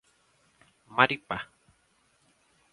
[0.95, 1.37] Maripá